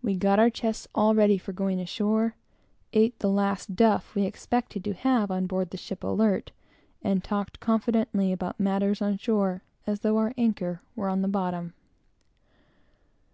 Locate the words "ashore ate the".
1.78-3.28